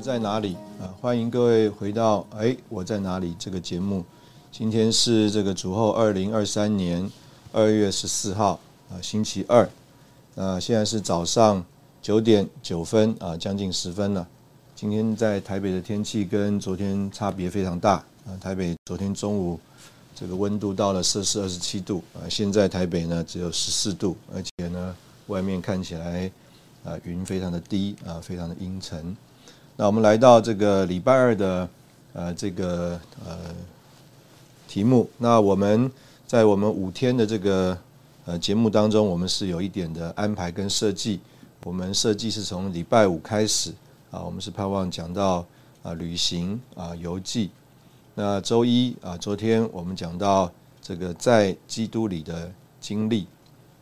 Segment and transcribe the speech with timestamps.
[0.00, 0.56] 在哪里？
[0.80, 4.02] 啊，欢迎各位回到《哎，我在哪里》这个节目。
[4.50, 7.08] 今天是这个主后二零二三年
[7.52, 8.58] 二月十四号
[8.90, 9.68] 啊，星期二。
[10.36, 11.62] 啊现在是早上
[12.00, 14.26] 九点九分啊，将近十分了。
[14.74, 18.32] 今天在台北的天气跟昨天差别非常大啊。
[18.40, 19.60] 台北昨天中午
[20.14, 24.96] 这个温度到了摄氏二十七度啊，现在台北呢只有十四度，而且呢
[25.26, 26.30] 外面看起来
[26.84, 29.14] 啊云非常的低啊，非常的阴沉。
[29.80, 31.66] 那我们来到这个礼拜二的
[32.12, 33.38] 呃这个呃
[34.68, 35.08] 题目。
[35.16, 35.90] 那我们
[36.26, 37.78] 在我们五天的这个
[38.26, 41.18] 呃节目当中，我们是有一点的安排跟设计。
[41.64, 43.72] 我们设计是从礼拜五开始
[44.10, 45.46] 啊，我们是盼望讲到
[45.82, 47.48] 啊旅行啊游记。
[48.14, 53.26] 那周一啊，昨天我们讲到这个在基督里的经历。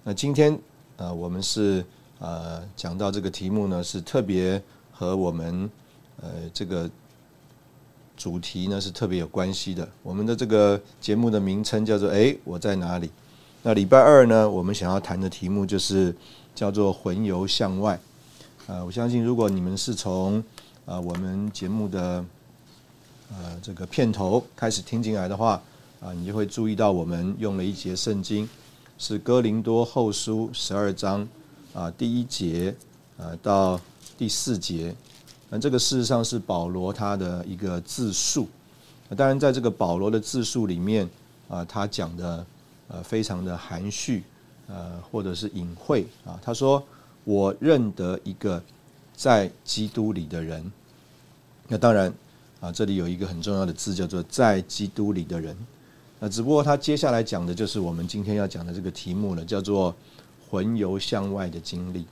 [0.05, 0.57] 那今天
[0.97, 1.85] 啊，我们是
[2.21, 5.69] 呃讲到这个题目呢，是特别和我们。
[6.20, 6.91] 呃，这个
[8.16, 9.88] 主题呢是特别有关系的。
[10.02, 13.08] 我们的这个节目的名称叫做“哎，我在哪里？”
[13.62, 16.14] 那礼拜二呢，我们想要谈的题目就是
[16.55, 17.98] 叫做“魂游向外”。
[18.67, 20.42] 啊，我相信如果你们是从
[20.86, 22.24] 啊我们节目的
[23.30, 25.62] 呃这个片头开始听进来的话，
[26.01, 28.48] 啊，你就会注意到我们用了一节圣经，
[28.98, 31.27] 是哥林多后书十二章
[31.73, 32.74] 啊第一节
[33.17, 33.80] 啊到
[34.18, 34.95] 第四节。
[35.51, 38.47] 那这个事实上是保罗他的一个自述，
[39.17, 41.09] 当然在这个保罗的自述里面
[41.48, 42.45] 啊，他讲的
[42.89, 44.23] 呃非常的含蓄，
[44.67, 46.39] 呃或者是隐晦啊。
[46.42, 46.83] 他说
[47.25, 48.63] ：“我认得一个
[49.17, 50.70] 在基督里的人。”
[51.67, 52.13] 那当然
[52.61, 55.57] 啊，这里有一个很重要的字叫做“在基督里的人”。
[56.20, 59.95] 那只不过他接下来讲的就是我们今天要讲的这个题目了，叫做
[60.51, 62.05] “魂游向外的经历”。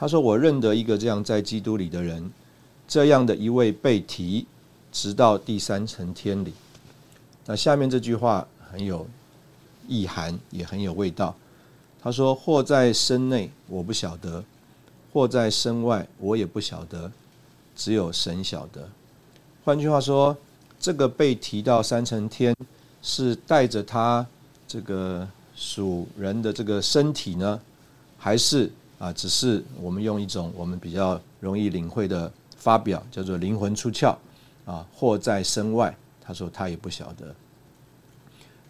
[0.00, 2.32] 他说：“我认得一个这样在基督里的人，
[2.88, 4.46] 这样的一位被提，
[4.90, 6.54] 直到第三层天里。”
[7.44, 9.06] 那下面这句话很有
[9.86, 11.36] 意涵，也很有味道。
[12.00, 14.42] 他说：“或在身内，我不晓得；
[15.12, 17.12] 或在身外，我也不晓得。
[17.76, 18.88] 只有神晓得。”
[19.66, 20.34] 换句话说，
[20.80, 22.56] 这个被提到三层天，
[23.02, 24.26] 是带着他
[24.66, 27.60] 这个属人的这个身体呢，
[28.16, 28.72] 还是？
[29.00, 34.14] 啊，只是我们用一种我们比较容易领会的发表，叫做灵魂出窍
[34.66, 35.96] 啊，或在身外。
[36.20, 37.34] 他说他也不晓得。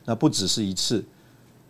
[0.05, 1.05] 那不只是一次，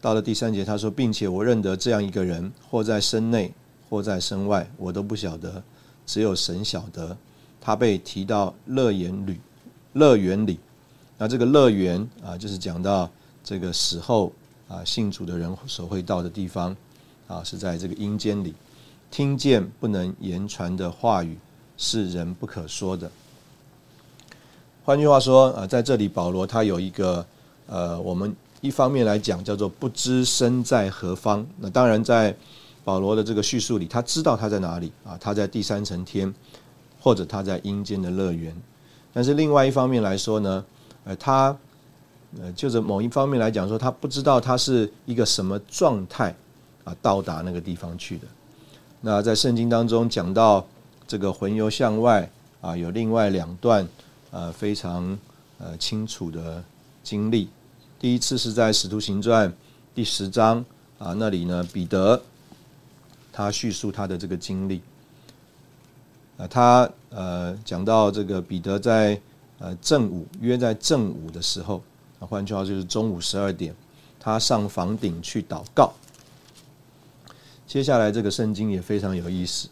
[0.01, 3.53] 到了第三节，他说，并且我认得这样一个人，或在身内，
[3.89, 5.63] 或在身外，我都不晓得，
[6.05, 7.17] 只有神晓得。
[7.61, 9.41] 他被提到乐园里，
[9.95, 10.61] 乐园里。
[11.19, 13.11] 那这个乐园啊，就是讲到
[13.43, 14.31] 这个死后
[14.69, 16.77] 啊信主的人所会到的地方。
[17.31, 18.53] 啊，是在这个阴间里，
[19.09, 21.39] 听见不能言传的话语，
[21.77, 23.09] 是人不可说的。
[24.85, 27.25] 换句话说，啊，在这里保罗他有一个，
[27.69, 31.47] 呃，我们一方面来讲叫做不知身在何方。
[31.59, 32.35] 那当然，在
[32.83, 36.35] 保罗的这个叙述里，他知道他在哪里啊，他在第三层天，
[36.99, 38.53] 或者他在阴间的乐园。
[39.13, 40.65] 但是另外一方面来说呢，
[41.05, 41.57] 呃，他，
[42.41, 46.35] 呃，就是某一方面来讲说，他不知道他是一个什么状态。
[47.01, 48.27] 到达那个地方去的。
[49.01, 50.67] 那在圣经当中讲到
[51.07, 53.89] 这个魂游向外啊，有另外两段
[54.31, 55.19] 呃非常
[55.59, 56.63] 呃清楚的
[57.03, 57.49] 经历。
[57.99, 59.53] 第一次是在使徒行传
[59.95, 60.65] 第十章
[60.99, 62.21] 啊，那里呢彼得
[63.33, 64.83] 他叙述他的这个经历。
[66.37, 69.19] 啊，他呃讲到这个彼得在
[69.59, 71.83] 呃正午约在正午的时候，
[72.19, 73.75] 换句话就是中午十二点，
[74.19, 75.93] 他上房顶去祷告。
[77.71, 79.69] 接下来这个圣经也非常有意思，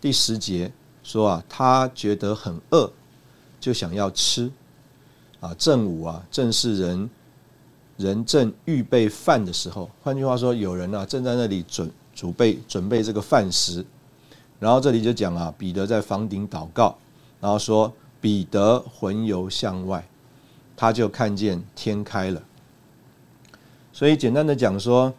[0.00, 0.72] 第十节
[1.02, 2.90] 说啊，他觉得很饿，
[3.60, 4.50] 就想要吃，
[5.40, 7.10] 啊正午啊正是人
[7.98, 9.90] 人正预备饭的时候。
[10.02, 13.84] 换句话说，有人啊正在那里准准备准备这个饭食。
[14.58, 16.96] 然后这里就讲啊，彼得在房顶祷告，
[17.38, 20.08] 然后说彼得魂游向外，
[20.74, 22.42] 他就看见天开了。
[23.92, 25.12] 所以简单的讲说，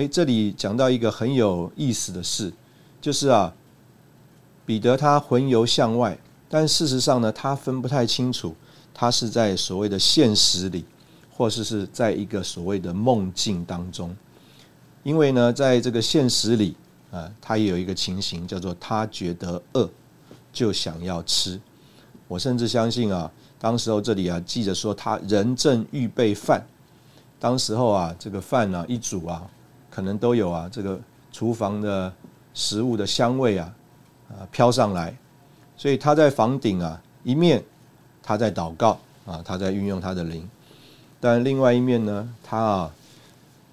[0.00, 2.50] 哎，这里讲到一个很有意思的事，
[3.02, 3.52] 就是啊，
[4.64, 6.18] 彼得他魂游向外，
[6.48, 8.56] 但事实上呢，他分不太清楚，
[8.94, 10.86] 他是在所谓的现实里，
[11.30, 14.16] 或是是在一个所谓的梦境当中，
[15.02, 16.74] 因为呢，在这个现实里。
[17.10, 19.90] 啊，他也有一个情形，叫做他觉得饿，
[20.52, 21.60] 就想要吃。
[22.28, 26.64] 我甚至相信啊，当时候这里啊记着说，他人正预备饭，
[27.40, 29.44] 当时候啊这个饭呢一煮啊，
[29.90, 30.98] 可能都有啊这个
[31.32, 32.12] 厨房的
[32.54, 33.74] 食物的香味啊
[34.30, 35.14] 啊飘上来，
[35.76, 37.62] 所以他在房顶啊一面
[38.22, 40.48] 他在祷告啊，他在运用他的灵，
[41.20, 42.94] 但另外一面呢，他啊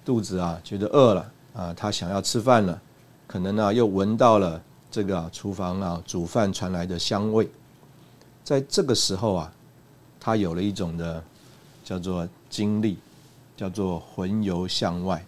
[0.04, 2.80] 肚子啊觉得饿了啊，他想要吃饭了。
[3.26, 4.60] 可能呢，又闻到了
[4.90, 7.46] 这个厨房啊煮饭传来的香味，
[8.42, 9.52] 在这个时候啊，
[10.18, 11.22] 他有了一种的
[11.84, 12.96] 叫做经历，
[13.54, 15.22] 叫做魂游向外。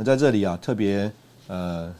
[0.00, 1.12] 那在这里啊，特别
[1.48, 1.92] 呃，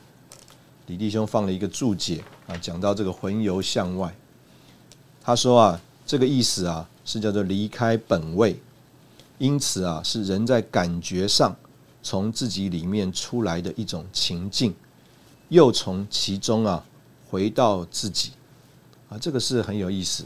[0.87, 4.15] 李弟兄放了一个注解啊，讲到这个魂游向外，
[5.21, 8.57] 他说啊，这个意思啊是叫做离开本位，
[9.39, 11.55] 因此啊是人在感觉上。
[12.01, 14.73] 从自己里面出来的一种情境，
[15.49, 16.83] 又从其中啊
[17.29, 18.31] 回到自己
[19.09, 20.25] 啊，这个是很有意思。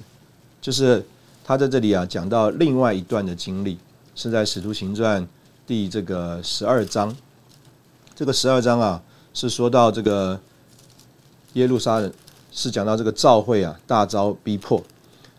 [0.61, 1.05] 就是
[1.43, 3.79] 他在这里啊讲到另外一段的经历，
[4.15, 5.23] 是在《使徒行传》
[5.67, 7.17] 第这个十二章。
[8.15, 9.03] 这个十二章啊
[9.35, 10.39] 是说到这个
[11.55, 12.13] 耶路撒冷，
[12.51, 14.83] 是讲到这个教会啊大遭逼迫，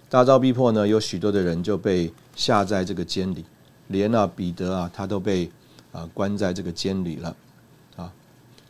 [0.10, 3.46] 大遭逼迫呢，有许多的人就被下在这个监里，
[3.88, 5.52] 连啊彼得啊他都被。
[5.94, 7.36] 啊，关在这个监里了，
[7.98, 8.12] 啊，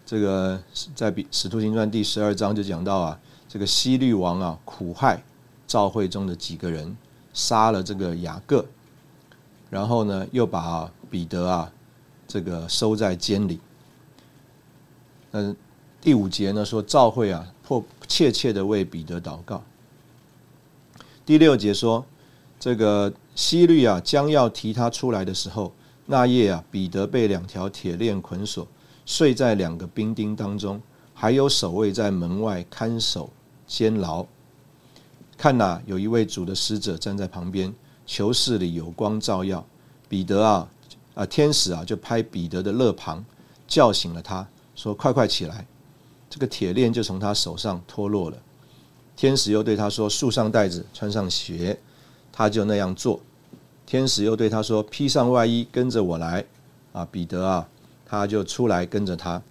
[0.05, 0.61] 这个
[0.93, 3.17] 在《比使徒行传》第十二章就讲到啊，
[3.47, 5.23] 这个西律王啊苦害
[5.65, 6.97] 教会中的几个人，
[7.33, 8.65] 杀了这个雅各，
[9.69, 11.71] 然后呢又把彼得啊
[12.27, 13.57] 这个收在监里。
[15.33, 15.55] 嗯，
[15.99, 19.63] 第五节呢说召会啊迫切切的为彼得祷告。
[21.25, 22.05] 第六节说
[22.59, 25.71] 这个西律啊将要提他出来的时候。
[26.05, 28.67] 那夜啊，彼得被两条铁链捆锁，
[29.05, 30.81] 睡在两个兵丁当中，
[31.13, 33.29] 还有守卫在门外看守
[33.65, 34.25] 监牢。
[35.37, 37.73] 看呐，有一位主的使者站在旁边，
[38.05, 39.65] 囚室里有光照耀。
[40.09, 40.69] 彼得啊，
[41.15, 43.23] 啊，天使啊，就拍彼得的肋旁，
[43.65, 45.65] 叫醒了他，说：“快快起来！”
[46.29, 48.37] 这个铁链就从他手上脱落了。
[49.15, 51.77] 天使又对他说：“束上带子，穿上鞋。”
[52.31, 53.19] 他就那样做。
[53.85, 56.43] 天使又对他说：“披上外衣，跟着我来。”
[56.93, 57.67] 啊，彼得啊，
[58.05, 59.41] 他就出来跟着他。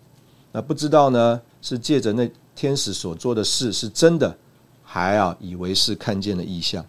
[0.52, 4.36] 那不知道呢，是借着那天使所做的事是真的，
[4.82, 6.84] 还啊以为是看见了异象。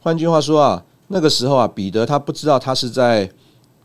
[0.00, 3.30] 换句话说啊，那个时候啊，彼得他不知道他是在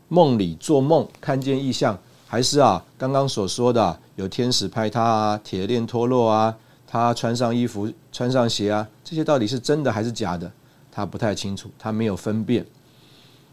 [0.08, 1.96] 梦里做梦看见异象，
[2.30, 6.54] 还是啊刚刚所说的有天使拍他啊，铁链脱落啊，
[6.86, 10.52] 他穿上衣服穿上鞋啊，这些到底是真的还是假的？
[10.92, 12.66] 他不太清楚，他没有分辨。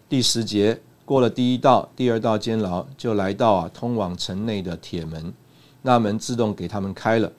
[0.09, 5.33] 第十节过了第一道、第二道监牢，就来到啊通往城内的铁门，
[5.81, 7.31] 那门自动给他们开了。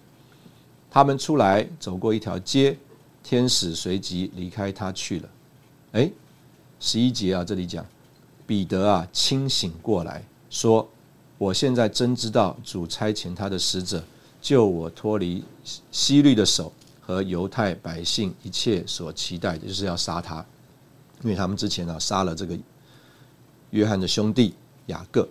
[0.91, 2.79] 他们出来走过一条街，
[3.23, 5.29] 天使随即离开他去了。
[5.93, 6.11] 哎，
[6.81, 7.85] 十一节啊，这里讲
[8.47, 10.89] 彼得啊清醒过来，说
[11.39, 14.03] ：“我现在真知道主差遣他的使者
[14.41, 15.45] 救我脱离
[15.91, 20.45] 西律的手和犹太百姓一切所期待的，就是要杀他。”
[21.23, 22.57] 因为他们之前啊杀了这个
[23.71, 24.55] 约翰的兄弟
[24.87, 25.27] 雅各，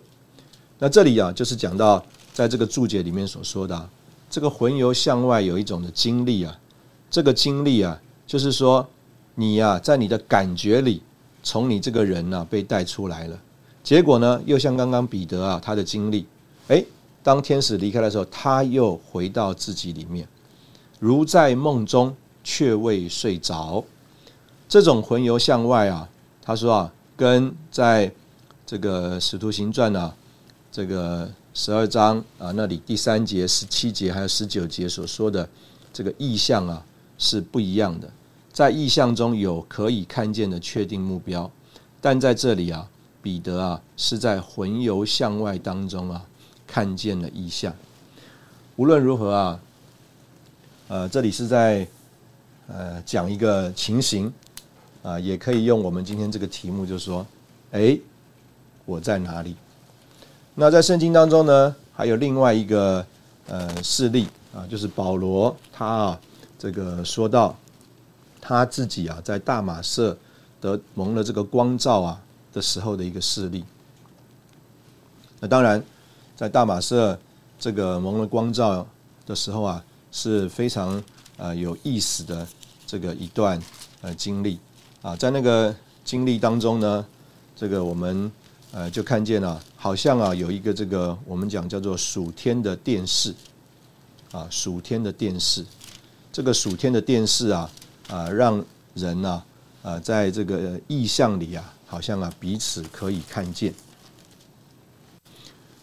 [0.80, 3.88] 那这里啊就是讲到在这个注解里面所说的
[4.28, 6.58] 这个魂游向外有一种的经历啊，
[7.08, 8.86] 这个经历啊就是说
[9.36, 11.00] 你呀在你的感觉里
[11.42, 13.40] 从你这个人呢被带出来了，
[13.86, 16.26] 结果呢又像刚刚彼得啊他的经历，
[16.66, 16.84] 哎，
[17.22, 20.26] 当天使离开的时候，他又回到自己里面，
[20.98, 22.12] 如在梦中
[22.42, 23.84] 却未睡着。
[24.68, 26.08] 这种魂游向外啊，
[26.42, 28.12] 他说啊，跟在
[28.66, 30.12] 这个使徒行传啊，
[30.72, 35.48] 这个十二章啊那里第三节、十七节还有十九节所说的
[35.92, 36.84] 这个意象啊
[37.18, 38.10] 是不一样的。
[38.52, 41.48] 在意象中有可以看见的确定目标，
[42.00, 42.88] 但在这里啊，
[43.26, 46.24] 彼得啊是在魂游向外当中啊
[46.64, 47.74] 看见了意象。
[48.76, 49.60] 无论如何啊，
[50.86, 51.84] 呃，这里是在
[52.68, 54.32] 呃讲一个情形。
[55.02, 57.24] 啊，也可以用我们今天这个题目，就是说，
[57.70, 57.98] 哎，
[58.84, 59.56] 我在哪里？
[60.54, 63.04] 那在圣经当中呢，还有另外一个
[63.48, 66.20] 呃事例啊，就是保罗他啊，
[66.58, 67.56] 这个说到
[68.40, 70.16] 他自己啊，在大马色
[70.60, 72.20] 得蒙了这个光照啊
[72.56, 73.62] 的时候的一个事例。
[75.40, 75.84] 那当然，
[76.34, 77.18] 在大马士
[77.58, 78.86] 这个蒙了光照
[79.26, 81.02] 的时候啊，是非常
[81.36, 82.48] 呃有意思的
[82.86, 83.60] 这个一段
[84.00, 84.58] 呃经历。
[85.02, 87.04] 啊，在那个经历当中呢，
[87.54, 88.32] 这个我们
[88.72, 93.34] 呃就看见了，好像啊有一个这个我们讲叫做属天的电视。
[94.32, 95.64] 啊，属天的电视，
[96.32, 97.70] 这个属天的电视啊
[98.08, 98.62] 啊，让
[98.94, 99.42] 人呢
[99.82, 103.72] 啊在这个意象里啊，好像啊彼此可以看见。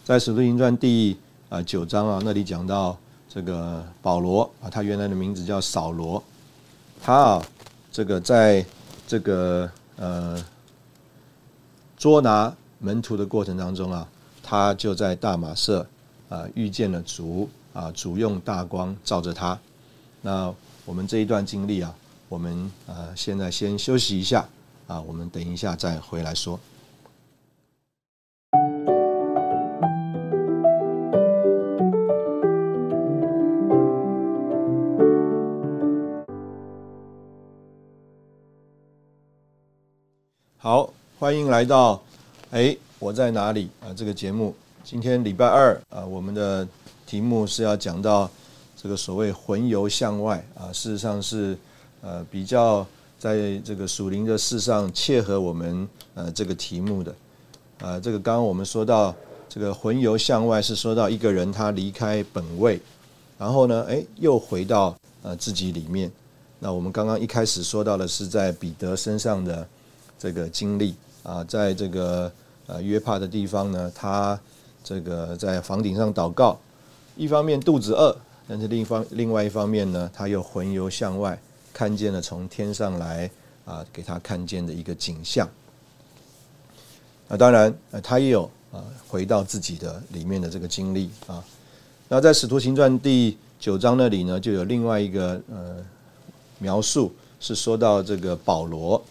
[0.04, 1.18] 在《使徒行传》第
[1.48, 2.96] 啊九章啊，那里讲到
[3.28, 6.22] 这个保罗啊，他原来的名字叫扫罗，
[7.02, 7.46] 他啊，
[7.90, 8.64] 这个在
[9.08, 10.40] 这个呃
[11.96, 14.06] 捉拿门徒的过程当中啊，
[14.40, 15.84] 他就在大马色
[16.28, 19.58] 啊遇见了主啊，主用大光照着他。
[20.22, 20.54] 那
[20.84, 21.92] 我们这一段经历啊，
[22.28, 24.48] 我们啊现在先休息一下
[24.86, 26.58] 啊，我们等一下再回来说。
[40.58, 42.02] 好，欢迎来到
[42.50, 43.92] 哎，我在哪里啊？
[43.94, 46.66] 这个节目今天礼拜二啊，我们的
[47.06, 48.30] 题目是要讲到
[48.74, 51.56] 这个所谓魂游向外啊，事实上是
[52.00, 52.86] 呃比较
[53.24, 57.14] 在这个属灵的事上切合我们呃这个题目的
[57.80, 57.98] 啊。
[57.98, 59.14] 这个刚刚我们说到
[59.48, 62.78] 这个魂游向外，是说到一个人他离开本位，
[63.38, 66.12] 然后呢，哎，又回到呃自己里面。
[66.58, 69.66] 那我们刚刚一开始说到的是在彼得身上的。
[70.16, 72.32] 这个经历啊，在这个
[72.66, 74.38] 呃约帕的地方呢，他
[74.82, 76.58] 这个在房顶上祷告，
[77.16, 78.16] 一方面肚子饿，
[78.48, 81.38] 但是另一方另外一方面呢，他又魂游向外，
[81.74, 83.28] 看见了从天上来
[83.66, 85.46] 啊给他看见的一个景象。
[87.28, 91.44] 那当然，呃，他也有啊回到自己的里面的这个经历啊。
[92.08, 95.76] 那在使徒行传第九章那里呢，就有另外一个呃
[96.58, 99.02] 描述，是说到这个保罗。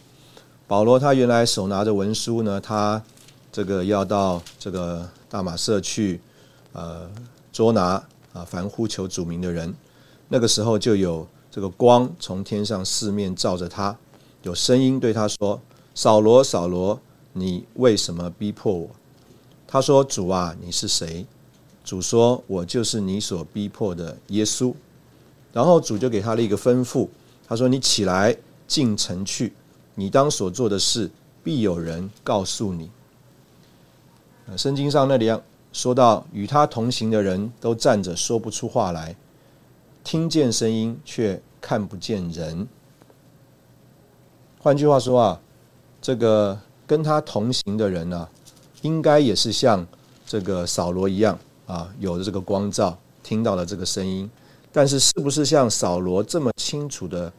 [0.68, 3.02] 保罗他原来手拿着文书呢，他
[3.52, 6.22] 这个要到这个大马社去，
[6.72, 7.10] 呃，
[7.52, 8.02] 捉拿
[8.32, 9.74] 啊凡呼求主名的人。
[10.30, 13.96] 那个时候就有这个光从天上四面照着他，
[14.42, 15.62] 有声音对他说
[15.94, 17.00] ：“扫罗，扫罗，
[17.34, 18.90] 你为什么逼迫我？”
[19.68, 21.24] 他说：“主啊，你是谁？”
[21.86, 24.74] 主说：“我就是你所逼迫的耶稣。”
[25.54, 27.08] 然后主就给他了一个吩咐，
[27.48, 28.36] 他说：“你起来
[28.68, 29.54] 进城去。”
[29.94, 31.12] 你当所做的事，
[31.44, 32.90] 必有人告诉你。
[34.58, 35.32] 圣经上那里
[35.72, 39.16] 说到，与他同行的人都站着说不出话来，
[40.04, 42.68] 听见声音却看不见人。
[44.60, 45.42] 换句话说啊，
[46.02, 48.28] 这个跟他同行的人呢，
[48.82, 49.86] 应该也是像
[50.26, 54.30] 这个扫罗一样啊，有着这个光照，听到了这个声音，
[54.72, 57.32] 但是是不是像扫罗这么清楚的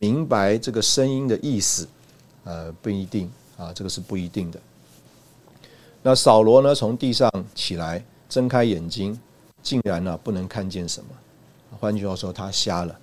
[0.00, 1.86] 明白这个声音的意思？
[2.44, 4.60] 呃，不一定啊，这个是不一定的。
[6.02, 9.18] 那扫罗呢，从地上起来，睁开眼睛，
[9.62, 11.10] 竟然呢不能看见什么。
[11.78, 12.98] 换句话说，他瞎了。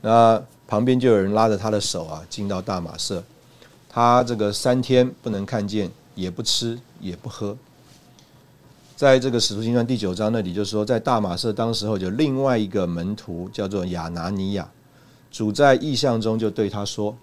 [0.00, 3.22] 那旁边就有人拉着他的手啊，进到大马色。
[3.88, 7.56] 他这个三天不能看见，也不吃，也不喝。
[8.96, 14.68] 在这个使徒行传第九章那里，就说在大马色当时候，有另外一个门徒叫做亚拿尼亚，
[15.30, 17.16] 主在异象中就对他说。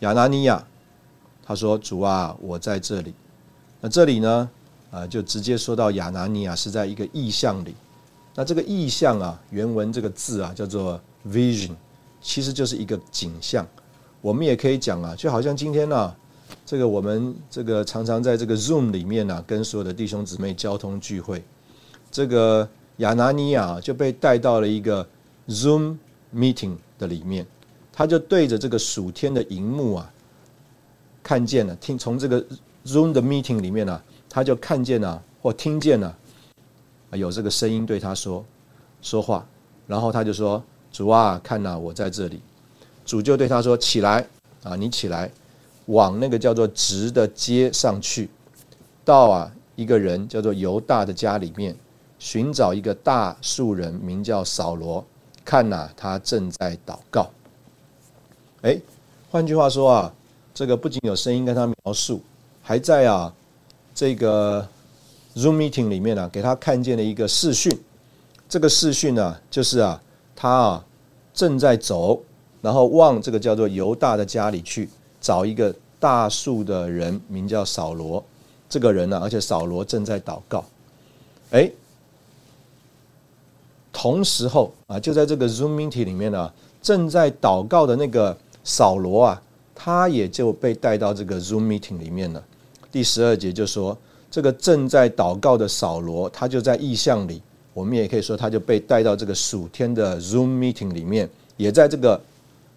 [0.00, 0.64] 亚拿尼亚，
[1.44, 3.12] 他说：“主啊，我在这里。”
[3.80, 4.48] 那这里呢？
[4.90, 7.74] 啊，就直接说到亚拿尼亚是在一个意象里。
[8.34, 11.72] 那这个意象啊，原文这个字啊，叫做 vision，
[12.20, 13.66] 其实就是一个景象。
[14.20, 16.14] 我们也可以讲啊，就好像今天呢，
[16.64, 21.42] 这个我们这个常常在这个 Zoom 里面呢，跟所有的弟兄姊妹交通聚会，
[22.10, 22.68] 这个
[22.98, 25.06] 亚拿尼亚就被带到了一个
[25.48, 25.96] Zoom
[26.34, 27.46] meeting 的里面。
[27.92, 30.10] 他就对着这个暑天的荧幕啊，
[31.22, 32.42] 看见了，听从这个
[32.86, 36.16] Zoom 的 meeting 里面呢，他就看见了或听见了，
[37.12, 38.44] 有这个声音对他说
[39.02, 39.46] 说话，
[39.86, 40.62] 然后他就说
[40.92, 42.40] ：“主啊，看呐，我在这里。”
[43.04, 44.24] 主就对他说：“起来
[44.62, 45.30] 啊，你起来，
[45.86, 48.28] 往那个叫做直的街上去，
[49.04, 51.74] 到啊一个人叫做犹大的家里面，
[52.18, 55.04] 寻找一个大树人，名叫扫罗，
[55.44, 57.28] 看呐，他正在祷告。”
[58.62, 58.78] 哎，
[59.30, 60.14] 换句话说啊，
[60.52, 62.22] 这个不仅有声音跟他描述，
[62.62, 63.34] 还在啊
[63.94, 64.68] 这个
[65.34, 67.70] Zoom meeting 里面呢，给他看见了一个视讯。
[68.48, 70.02] 这个视讯呢，就是啊
[70.34, 70.84] 他啊
[71.32, 72.20] 正在走，
[72.60, 74.88] 然后往这个叫做犹大的家里去
[75.20, 78.24] 找一个大树的人，名叫扫罗。
[78.68, 80.64] 这个人呢，而且扫罗正在祷告。
[81.50, 81.70] 哎，
[83.92, 89.42] 同时候啊，就在这个 Zoom meeting 里面呢，正在祷告的那个扫罗啊。
[89.82, 92.44] 他也就被带到这个 Zoom meeting 里面了。
[92.92, 93.96] 第十二节就说，
[94.30, 97.42] 这个正在祷告的扫罗，他就在意象里。
[97.74, 102.20] 我们也可以说，他就被带到这个暑天的 Zoom meeting 里面，也在这个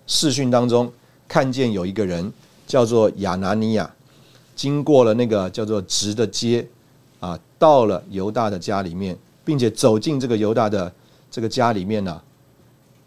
[0.08, 0.92] 视讯当中
[1.28, 2.32] 看见有一个人
[2.66, 3.94] 叫做亚拿尼亚，
[4.56, 6.68] 经过了那个叫做直的街
[7.20, 10.92] 啊，到了犹大的家里面，并且走进这个犹大的
[11.30, 12.22] 这个家里面呢，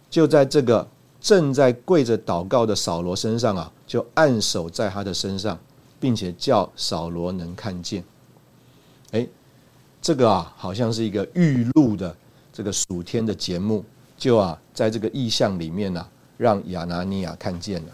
[0.08, 0.86] 就在这个。
[1.18, 5.58] 正在跪着祷告的扫罗身上啊，就按手在他的身上，
[5.98, 8.04] 并且叫扫罗能看见。
[10.00, 12.14] 这个啊，好像是一个预录的
[12.52, 13.84] 这个暑天的节目，
[14.16, 17.92] 就啊，在这个意象里面呢，让亚拿尼亚看见了，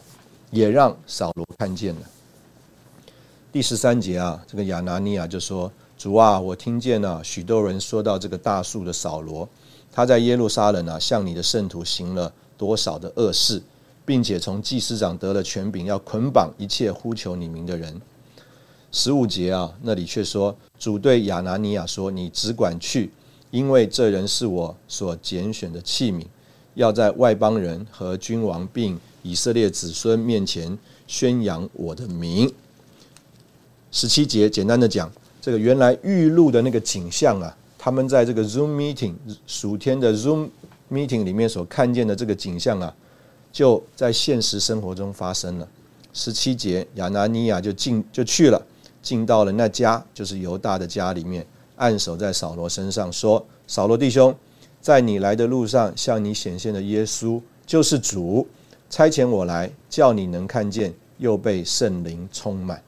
[0.50, 2.00] 也让扫罗看见了。
[3.50, 9.48] 第十三节啊，这个亚拿尼亚就说：“主啊，我听见了许多人说到这个大树的扫罗，
[9.90, 13.60] 他在耶路撒冷啊，向你的圣徒行了。”多少的恶事，
[14.04, 18.00] 并且从祭司长得了权柄，要捆绑一切呼求你名的人。
[18.92, 23.10] 十五节啊，那里却说主对亚拿尼亚说：“你只管去，
[23.50, 26.24] 因为这人是我所拣选的器皿，
[26.74, 32.52] 要在外邦人和君王并以色列子孙面前宣扬我的名。”
[33.90, 39.14] 十七节简单的讲，这个原来预录的那个景象啊，他们在这个 Zoom meeting
[39.46, 40.48] 属天的 Zoom。
[40.90, 42.94] meeting 里面所看见的这个景象啊，
[43.50, 45.66] 就在现实生活中发生了。
[46.12, 48.62] 十七节，亚拿尼亚就进就去了，
[49.02, 51.44] 进到了那家，就是犹大的家里面，
[51.76, 54.34] 按手在扫罗身上，说：“扫罗弟兄，
[54.80, 58.46] 在你来的路上，向你显现的耶稣就是主，
[58.88, 62.82] 差遣我来，叫你能看见，又被圣灵充满，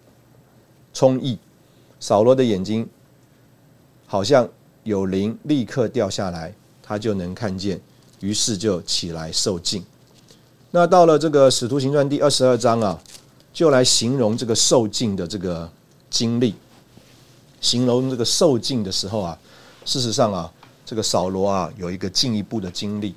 [0.93, 1.39] 充溢。
[1.99, 2.89] 扫罗的眼睛
[4.07, 4.49] 好像
[4.85, 7.81] 有灵，立刻掉下来，他就能看见。”
[8.21, 9.85] 于是就起来受尽。
[10.71, 12.99] 那到了这个《使徒行传》第二十二章啊，
[13.53, 15.71] 就来形容这个受尽的这个
[16.15, 16.55] 经历。
[17.61, 19.37] 形容这个受尽的时候啊，
[19.85, 20.53] 事实上啊，
[20.87, 23.17] 这个扫罗啊有一个进一步的经历。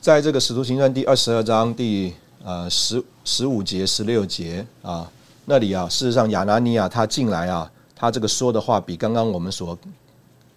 [0.00, 5.10] 在这个《使徒行传》第二十二章第呃十十五节、十六节啊，
[5.44, 9.76] 那里啊，事实上亚拿尼亚他进来啊，他这个说的话比刚刚我们所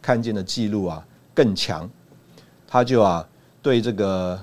[0.01, 1.89] 看见的记录啊更强。
[2.67, 3.27] 他就啊，
[3.61, 4.39] 对这个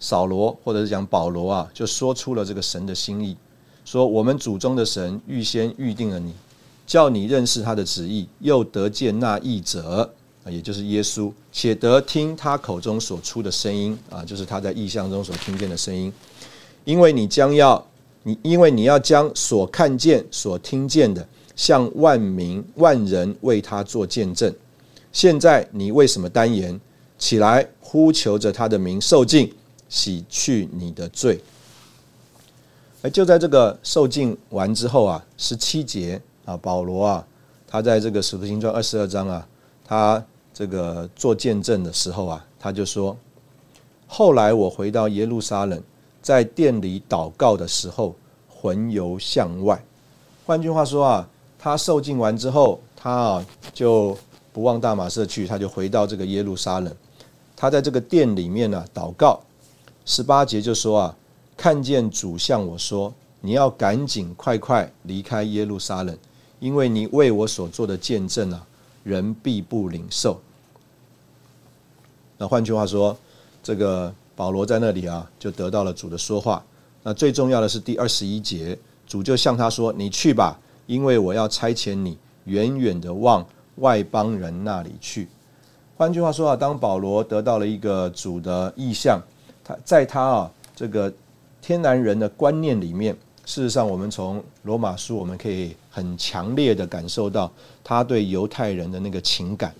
[0.00, 3.36] 扫罗或者是讲保罗啊，就说出了这个神的心意，
[3.92, 6.32] 说我们祖宗的神预先预定了你，
[6.86, 10.10] 叫你认识他的旨意，又得见那义者，
[10.46, 16.10] 也就是耶稣，且得听他口中所出的声音啊，就是他在异象中所听见的声音。
[16.86, 17.86] 因为你将要
[18.22, 24.50] 你，因为你要将所看见、所听见的，向万民万人为他做见证。
[25.12, 26.80] 现在你为什么单言？
[27.18, 29.52] 起来，呼求着他的名，受尽，
[29.90, 31.38] 洗去你的罪。
[33.02, 37.26] 而就在这个受尽完之后啊，十七节啊，保罗啊，
[37.66, 39.46] 他在这个使徒行传二十二章啊，
[39.84, 43.16] 他这个做见证的时候啊，他就说：
[44.06, 45.82] 后来我回到耶路撒冷，
[46.22, 48.14] 在店里祷告的时候，
[48.48, 49.84] 魂游向外。
[50.46, 54.16] 换句话说啊，他受尽完之后，他啊就
[54.52, 56.94] 不往大马色去，他就回到这个耶路撒冷。
[57.56, 59.40] 他在这个殿里面呢祷告，
[60.04, 61.16] 十八节就说啊，
[61.62, 66.18] 看见主向我说，你要赶紧快快离开耶路撒冷，
[66.58, 68.66] 因为你为我所做的见证啊，
[69.04, 70.40] 人必不领受。
[72.36, 73.16] 那换句话说，
[73.62, 76.64] 这个保罗在那里啊，就得到了主的说话。
[77.04, 83.46] 那最重要的是第二十一节，主就向他说：“你去吧，因为我要差遣你远远的往
[83.76, 85.28] 外邦人那里去。”
[85.96, 89.22] 换句话说啊，当保罗得到了一个主的意向，
[89.62, 91.12] 他在他啊这个
[91.62, 97.50] 天然人的观念里面，事实上，我们从罗马书我们可以很强烈的感受到
[97.84, 99.72] 他对犹太人的那个情感，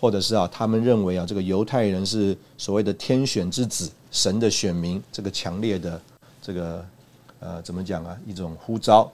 [0.00, 6.00] 或者是啊，他们认为啊，这个犹太人是所谓的天选之子，神的选民，这个强烈的
[6.40, 6.86] 这个
[7.40, 9.10] 呃怎么讲啊，一种呼召。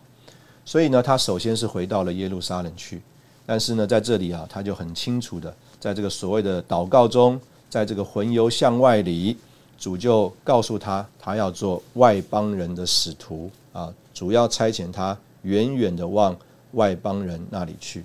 [0.63, 3.01] 所以呢，他首先是回到了耶路撒冷去，
[3.47, 5.53] 但是呢，在这里啊，他就很清楚的。
[5.81, 9.39] 在这个所谓的祷告中，在这个魂游向外里，
[9.81, 16.37] 主就告诉他，他要做外邦人的使徒啊，主要差遣他远远的往
[16.73, 18.05] 外邦人那里去。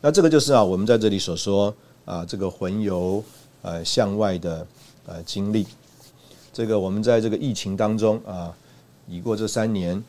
[0.00, 1.74] 那这个就是啊，我们在这里所说
[2.04, 3.22] 啊，这个魂游
[3.62, 4.64] 呃向外的
[5.04, 5.66] 呃经历。
[6.52, 8.54] 这个我们在这个疫情当中啊，
[9.08, 10.00] 已过这三年，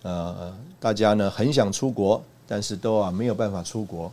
[0.00, 4.10] 呃，大家呢很想出国，但是都啊没有办法出国，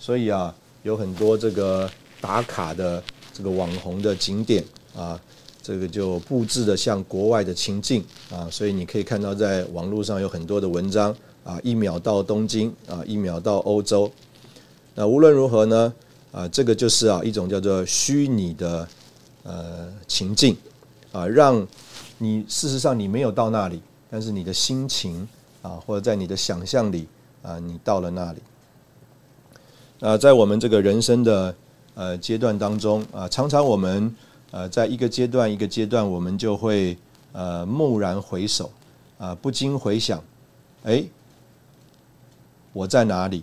[0.00, 1.88] 所以啊，有很多这个
[2.20, 3.00] 打卡的
[3.32, 4.64] 这个网红的景点
[4.96, 5.20] 啊，
[5.62, 14.10] 这个就布置的像国外的情境啊，所以你可以看到在网络上有很多的文章啊，一秒到东京啊，一秒到欧洲。
[14.94, 15.92] 那无论如何呢，
[16.32, 18.88] 啊，这个就是啊一种叫做虚拟的
[19.42, 20.56] 呃情境。
[21.12, 21.66] 啊，让
[22.18, 25.26] 你事实上你没有到那里，但是你的心情
[25.60, 27.08] 啊，或者在你的想象里
[27.42, 28.38] 啊，你到了那里。
[29.98, 31.52] 啊，在我们这个人生的
[31.94, 34.14] 呃阶段当中啊，常常我们
[34.50, 36.96] 呃在一个阶段一个阶段，我们就会
[37.32, 38.70] 呃蓦然回首
[39.18, 40.22] 啊，不禁回想，
[40.84, 41.04] 哎，
[42.72, 43.42] 我在哪里？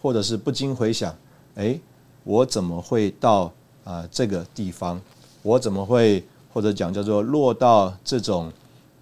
[0.00, 1.14] 或者是不禁回想，
[1.56, 1.78] 哎，
[2.24, 3.52] 我怎么会到
[3.84, 5.00] 啊这个地方？
[5.42, 6.24] 我怎么会？
[6.52, 8.50] 或者讲叫做落到这种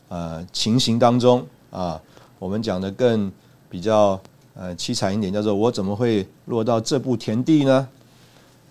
[0.09, 2.02] 呃情形当中啊，
[2.40, 3.30] 我们讲的更
[3.70, 4.20] 比较
[4.54, 7.88] 呃凄惨一点，叫做我怎么会落到这步田地呢？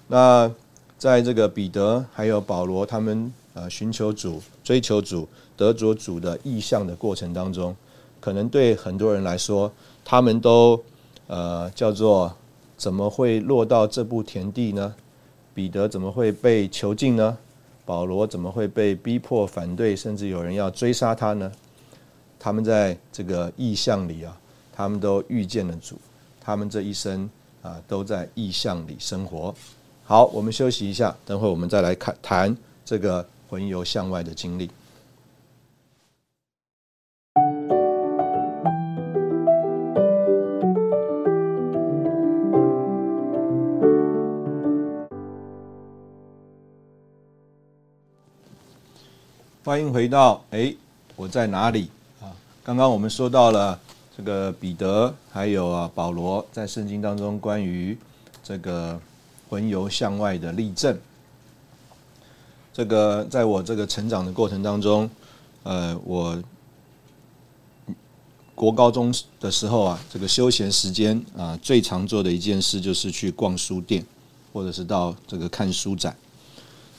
[0.09, 0.51] 那
[1.03, 7.75] 在这个彼得还有保罗他们呃寻求主、追求主、得着主的意向的过程当中，
[8.21, 9.69] 可能对很多人来说，
[10.05, 10.81] 他们都
[11.27, 12.33] 呃叫做
[12.77, 14.95] 怎么会落到这步田地呢？
[15.53, 17.37] 彼得怎么会被囚禁呢？
[17.83, 21.51] 保罗怎么会被逼迫反对，甚至有人要追杀他呢？
[22.39, 24.39] 他们在这个意象里啊，
[24.71, 25.97] 他们都遇见了主，
[26.39, 27.29] 他们这一生
[27.61, 29.53] 啊都在意象里生活。
[30.13, 34.69] 好，我们休息一下，等会我们再来看谈这个魂游向外的经历。
[49.65, 50.75] 欢迎回到哎，
[51.15, 51.89] 我在哪里
[52.21, 52.29] 啊？
[52.63, 53.79] 刚刚我们说到了
[54.15, 57.97] 这个彼得还有啊保罗在圣经当中关于
[58.43, 59.01] 这个
[59.53, 60.97] 魂游向外的例证。
[62.73, 65.07] 这个在我这个成长的过程当中，
[65.61, 66.41] 呃，我
[68.55, 74.03] 国高中的时候啊，这个休闲时间啊，最常做的一件事就是去逛书店，
[74.51, 76.15] 或者是到这个看书展。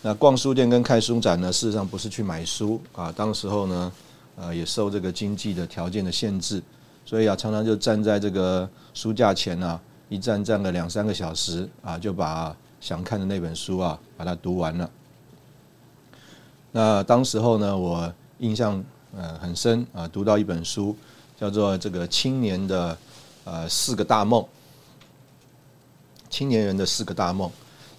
[0.03, 3.11] 那逛书店跟看书展呢，事实上不是去买书啊。
[3.11, 3.93] 当时候呢，
[4.37, 6.63] 呃，也受这个经济的条件的限制，
[7.05, 14.91] 所以啊，常常就站在这个书架前啊，一站站了两三个小时啊，就把想看的那本书啊，把它读完了。
[16.73, 18.83] 那当时候呢，我印象
[19.17, 20.95] 呃很深啊，读到一本书，
[21.39, 22.99] 叫做《这个青年的
[23.45, 24.43] 呃四个大梦》，
[26.29, 27.51] 青年人的四个大梦。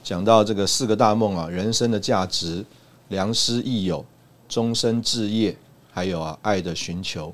[0.04, 2.64] 讲到这个四个大梦啊，人生的价值、
[3.08, 4.06] 良师益友、
[4.48, 5.58] 终身志业，
[5.92, 7.34] 还有啊爱的寻求。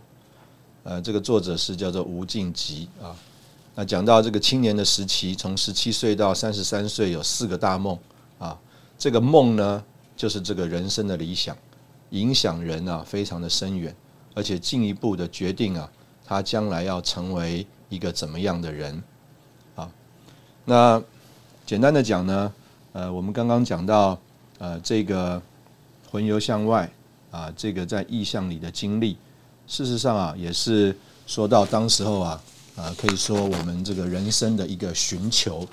[0.83, 3.13] 呃，这个作者是叫做吴敬吉啊。
[3.75, 7.97] 那讲到这个青年的时期，从十七岁到三十三岁，有四个大梦
[8.37, 8.57] 啊。
[8.97, 9.83] 这个梦呢，
[10.15, 11.57] 就是这个人生的理想，
[12.09, 13.95] 影响人啊，非常的深远，
[14.33, 15.89] 而且进一步的决定啊，
[16.25, 19.01] 他将来要成为一个怎么样的人
[19.75, 19.89] 啊。
[20.65, 21.01] 那
[21.65, 22.53] 简单的讲呢。
[22.93, 24.19] 呃，我们刚刚讲到，
[24.57, 25.41] 呃，这个
[26.11, 26.91] 魂游向外
[27.31, 29.15] 啊，这个在意象里的经历，
[29.65, 30.93] 事实上啊，也是
[31.25, 32.43] 说到当时候啊，
[32.75, 35.67] 啊，可以说我们这个人生的一个寻求。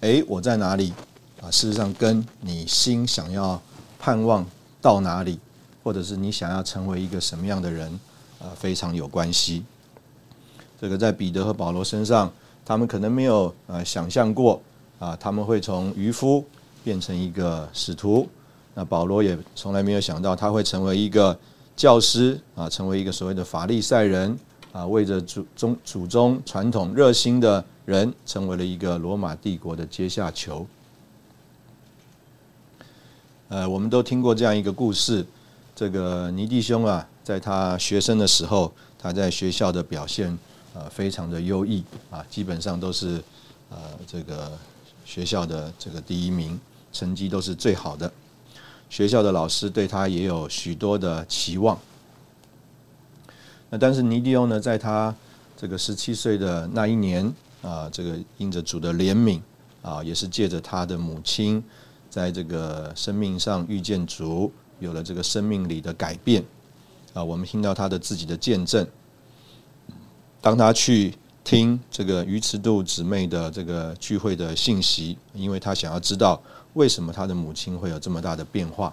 [0.00, 0.92] 哎，我在哪里
[1.40, 1.50] 啊？
[1.50, 3.60] 事实上，跟你心想要
[3.98, 4.46] 盼望
[4.80, 5.38] 到哪里，
[5.82, 8.00] 或者是你想要成为一个什么样的人
[8.38, 9.64] 啊，非常有关系。
[10.80, 12.32] 这个在彼得和保罗身上，
[12.64, 14.60] 他们可能没有呃想象过。
[14.98, 16.44] 啊，他们会从渔夫
[16.84, 18.28] 变成一个使徒。
[18.74, 21.34] 那保罗也从来没有想到他会成为一个
[21.74, 24.38] 教师啊，成为一个所谓的法利赛人
[24.72, 30.66] 啊，为着祖宗祖宗传统热心的人，成为了一个罗马帝国的阶下囚。
[33.48, 35.26] 呃，我们都听过这样一个故事，
[35.74, 40.38] 这个尼弟兄啊，在他学生的时候，他在学校的表现
[40.74, 43.22] 呃非常的优异啊，基本上都是
[43.70, 44.50] 呃这个。
[45.02, 46.60] 学校的这个第一名，
[46.92, 48.12] 成绩都是最好的。
[48.88, 51.76] 学校的老师对他也有许多的期望。
[53.70, 55.14] 那但是尼迪欧呢，在他
[55.56, 59.40] 这个十七岁的那一年啊，这个因着主的怜悯
[59.80, 61.62] 啊，也是借着他的母亲
[62.10, 66.44] 在这个生命上遇见主，有了这个生命里的改变
[67.14, 67.22] 啊。
[67.22, 68.84] 我们听到他的自己的见证。
[70.40, 78.92] 当他去听这个鱼池度姊妹的这个聚会的信息，因为他想要知道为什么他的母亲会有这么大的变化。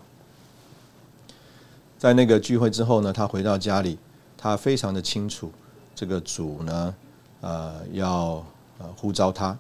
[1.98, 3.98] 在那个聚会之后呢，他回到家里，
[4.38, 5.52] 他非常的清楚，
[5.96, 6.96] 这个主呢，
[7.42, 8.46] 呃，要
[8.78, 9.58] 呃呼召他，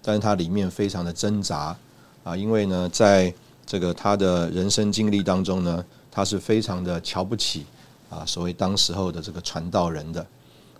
[0.00, 1.76] 但是他里面非常的挣扎
[2.22, 3.34] 啊，因为呢，在
[3.66, 7.66] 这个他的人生经历当中呢，他是非常的瞧不起
[8.08, 10.26] 啊，所谓当时候的这个传道人的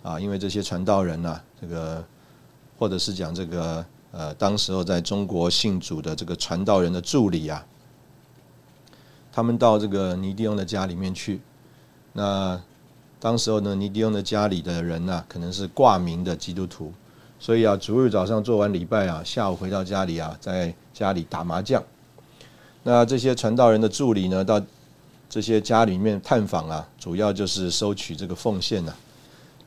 [0.01, 2.03] 啊，因为这些传道人呢，这个
[2.79, 7.65] 或者是讲这个呃，当时候在中国信主的这个传道人的助理啊。
[9.33, 11.39] 他们到这个尼迪翁的家里面去，
[12.11, 12.61] 那
[13.21, 16.91] 当时候呢，尼迪翁的家里的人呢，可能是挂名的基督徒，
[17.39, 21.81] 所以啊，逐日早上做完礼拜啊，下午回到家里啊，在家里打麻将。
[22.81, 24.59] 那这些传道人的助理呢，到
[25.29, 28.91] 这些家里面探访啊，主要就是收取这个奉献呐。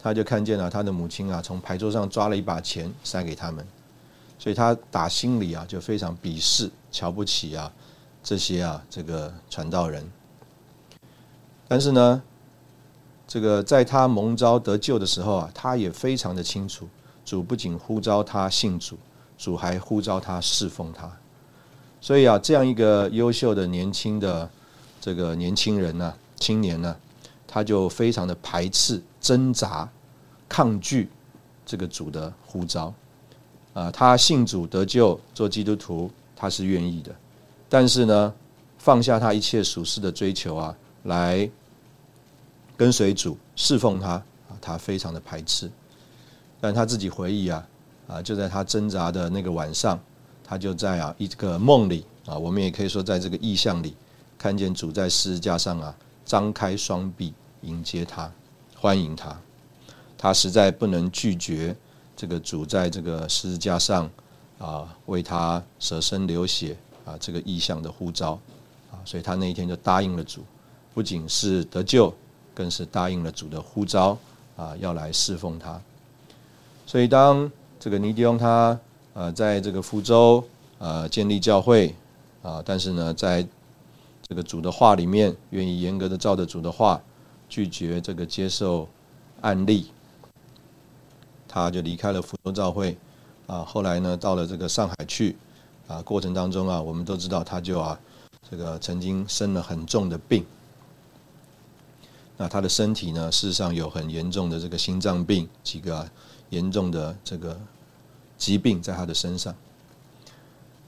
[0.03, 3.65] 他就看见了他的母亲啊，从牌桌上抓了一把钱塞给他们，
[4.37, 7.73] 所以他打心里啊，就非常鄙视、瞧不起啊。
[8.23, 10.03] 这些啊，这个传道人，
[11.69, 12.23] 但是呢，
[13.35, 16.89] 这个在他蒙召得救的时候啊，他也非常的清楚，
[17.25, 18.97] 主不仅呼召他信主，
[19.37, 21.11] 主还呼召他侍奉他。
[22.01, 24.49] 所以啊，这样一个优秀的年轻的
[25.01, 26.97] 这个年轻人呢，青年呢，
[27.45, 29.91] 他就非常的排斥、挣扎、
[30.49, 31.11] 抗拒
[31.67, 32.95] 这个主的呼召。
[33.73, 37.13] 啊，他信主得救做基督徒，他是愿意的。
[37.69, 38.33] 但是呢，
[38.79, 41.51] 放下他一切属世的追求啊，来
[42.77, 45.71] 跟随主侍奉他啊，他非常的排斥。
[46.61, 47.69] 但他自己回忆啊，
[48.07, 49.99] 啊，就在他挣扎的那个晚上，
[50.43, 53.97] 他就在啊一个梦里啊，我们也可以说在这个意象里，
[54.39, 57.33] 看见主在十字架上啊，张开双臂
[57.63, 58.31] 迎接他，
[58.77, 59.37] 欢迎他。
[60.17, 61.77] 他实在不能拒绝
[62.17, 64.11] 这个主在这个十字架上
[64.59, 66.77] 啊，为他舍身流血。
[67.05, 68.31] 啊，这个意象的呼召，
[68.91, 70.43] 啊，所以他那一天就答应了主，
[70.95, 72.11] 不仅是得救，
[72.55, 74.17] 更是答应了主的呼召，
[74.57, 75.81] 啊，要来侍奉他。
[76.87, 78.79] 所以当这个尼迪翁他
[79.13, 80.43] 呃在这个福州
[80.79, 81.95] 呃建立教会
[82.43, 83.47] 啊，但是呢，在
[84.23, 87.03] 这个主的话里面，愿意严格的照着主的话，
[87.49, 88.89] 拒绝这个接受
[89.41, 89.91] 案例，
[91.49, 92.97] 他就离开了福州教会，
[93.47, 95.37] 啊，后来呢，到了这个上海去。
[95.87, 98.01] 啊，过程当中啊，我们都知道他就啊，
[98.49, 100.43] 这个曾经生了很重的病。
[102.37, 106.11] 那他的身体呢，事实上有很严重的这个心脏病，几个
[106.51, 107.61] 严重的这个
[108.37, 109.55] 疾病在他的身上。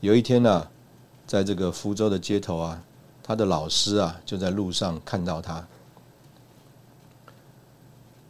[0.01, 0.69] 有一天呢，
[1.27, 2.83] 在这个福州的街头啊，
[3.23, 5.67] 他的老师啊就在路上看到他，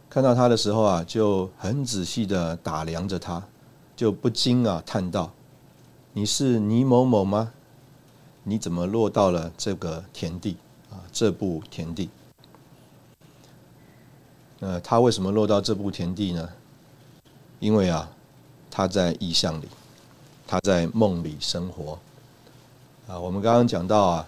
[0.09, 3.43] 看到他的时候啊，就很仔细的打量着他，
[3.95, 5.33] 就不禁啊叹道。
[6.13, 7.51] 你是倪某某吗？
[8.43, 10.57] 你怎么落到了这个田地
[10.91, 11.01] 啊？
[11.11, 12.09] 这步田地。
[14.59, 16.49] 呃，他为什么落到这步田地呢？
[17.59, 18.09] 因为啊，
[18.71, 19.67] 他在意象里，
[20.47, 21.99] 他在梦里生活。
[23.07, 24.27] 啊，我们刚刚讲到啊，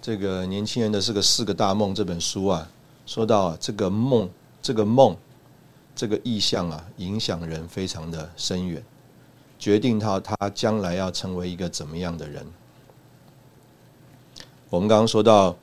[0.00, 2.68] 这个年轻人的这个四个大梦这本书啊，
[3.06, 4.28] 说到这个梦，
[4.60, 5.16] 这个梦，
[5.96, 8.82] 这个意象啊，影响人非常的深远。
[9.58, 12.46] 决定他他将来要成为一个怎么样的人？
[14.68, 15.56] 我们刚刚说到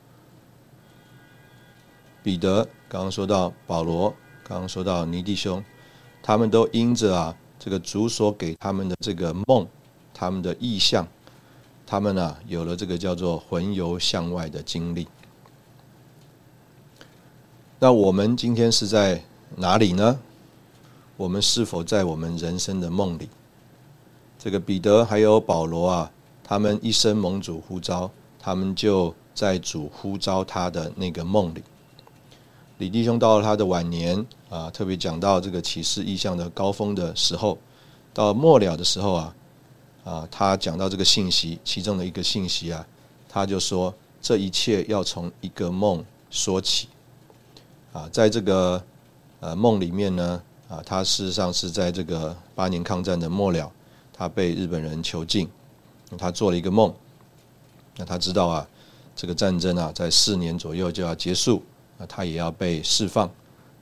[2.22, 5.64] 彼得，刚刚说到保罗，刚刚说到尼弟兄，
[6.20, 9.64] 他们都因着啊这个主所给他们的这个梦，
[10.12, 11.06] 他们的意象，
[11.86, 15.06] 他们呢有了这个叫做魂游向外的经历。
[17.78, 19.22] 那我们今天是在
[19.54, 20.18] 哪里呢？
[21.16, 23.28] 我们是否在我们人生的梦里？
[24.36, 26.10] 这个彼得还有保罗啊，
[26.42, 31.62] 他们一生蒙主呼召，他们就在主呼召他的那个梦里。
[32.80, 37.58] 李弟兄到了他的晚年啊，特别讲到这个启示意象的高峰的时候，
[38.14, 39.34] 到末了的时候啊，
[40.02, 42.86] 啊，他讲到这个信息，其中的一个信息啊，
[43.28, 46.88] 他就说这一切要从一个梦说起。
[47.92, 48.82] 啊，在这个
[49.40, 53.70] 呃梦里面呢，啊，他事实上是在这个八年抗战的末了。
[54.10, 55.46] 他被日本人囚禁，
[56.16, 56.94] 他做了一个梦，
[57.98, 58.66] 那他知道啊，
[59.14, 61.62] 这个战争啊，在四年左右就要结束，
[62.00, 63.28] 那他也要被释放，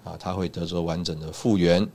[0.02, 1.88] 啊，他会得着完整的复原。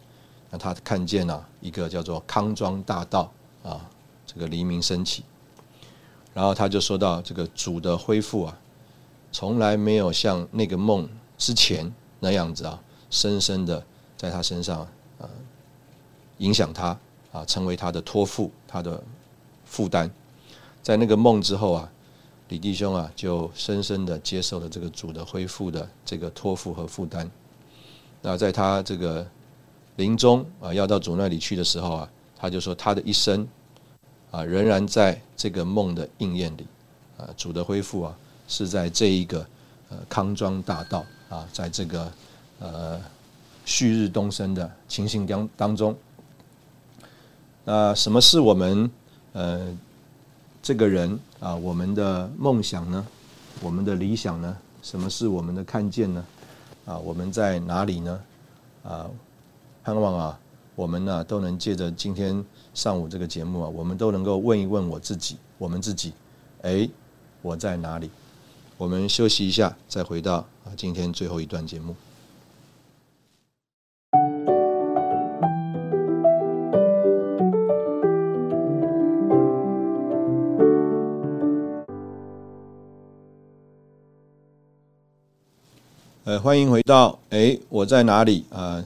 [0.50, 3.30] 那他看见了一个叫做康庄大道
[3.62, 3.86] 啊，
[4.26, 5.24] 这个黎明升起，
[6.34, 8.58] 然后他就说到这个主的恢复啊，
[9.34, 13.84] 从来没有像那个梦之前那样子啊，深深的
[14.16, 14.80] 在他身上
[15.20, 15.28] 啊
[16.38, 16.98] 影响他
[17.34, 19.04] 啊，成为他的托付，他的
[19.66, 20.10] 负担。
[20.82, 21.92] 在那个梦之后啊，
[22.54, 27.28] 李弟兄啊就深深的接受了这个主的恢复的这个托付和负担。
[28.22, 29.26] 那在他这个
[29.96, 33.48] 临终啊要到主那里去的时候啊，他就说他的一生。
[34.30, 36.66] 啊，仍然在这个梦的应验里，
[37.20, 39.46] 啊，主的恢复啊，是在这一个
[39.90, 42.12] 呃康庄大道啊，在这个
[42.58, 43.00] 呃
[43.64, 45.96] 旭日东升的情形当当中。
[47.64, 48.90] 那什么是我们
[49.34, 49.78] 呃
[50.64, 53.06] 这个人啊，我们的梦想呢？
[53.60, 54.58] 我们的理想呢？
[54.82, 56.26] 什么是我们的看见呢？
[56.86, 58.20] 啊，我们在哪里呢？
[58.82, 59.10] 啊，
[59.84, 60.40] 盼望啊，
[60.76, 62.44] 我们呢都能借着今天。
[62.74, 66.14] 上午这个节目啊，我们都能够问一问我自己，我们自己，
[66.62, 66.90] 哎，
[67.42, 68.10] 我在哪里？
[68.78, 71.94] 我们休息一下，再回到啊今天最后一段节目。
[86.44, 88.84] 欢迎回到哎，我在哪里啊？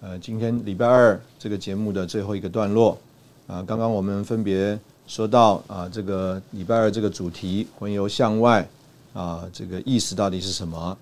[0.00, 2.98] 呃，今天礼拜二这个节目的最后一个段落。
[3.46, 8.68] 啊，刚刚我们分别说到啊，这个礼拜二这个主题“魂游向外”，
[9.14, 10.98] 啊，这个意思到底是什么？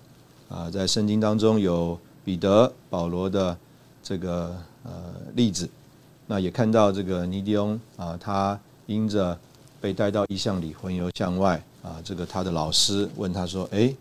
[0.49, 3.57] 啊，在圣经当中有彼得、保罗的
[4.03, 4.91] 这个呃
[5.33, 5.67] 例子，
[6.27, 9.35] 那也看到这个尼迪翁啊，他因着
[9.81, 13.91] 被带到异象里魂游向外啊，这个他的老师问他说：“哎，